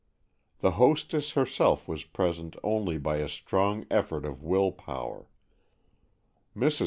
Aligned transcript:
The 0.61 0.71
hostess 0.81 1.33
herself 1.33 1.87
was 1.87 2.05
present 2.05 2.55
only 2.63 2.97
by 2.97 3.17
a 3.17 3.29
strong 3.29 3.85
effort 3.91 4.25
of 4.25 4.41
will 4.41 4.71
power. 4.71 5.27
Mrs. 6.57 6.79